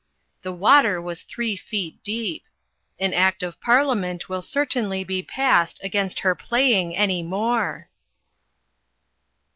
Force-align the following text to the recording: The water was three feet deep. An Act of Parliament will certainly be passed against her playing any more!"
The 0.41 0.51
water 0.51 0.99
was 0.99 1.21
three 1.21 1.55
feet 1.55 2.01
deep. 2.01 2.43
An 2.99 3.13
Act 3.13 3.43
of 3.43 3.61
Parliament 3.61 4.27
will 4.27 4.41
certainly 4.41 5.03
be 5.03 5.21
passed 5.21 5.79
against 5.83 6.21
her 6.21 6.33
playing 6.33 6.95
any 6.97 7.21
more!" 7.21 7.87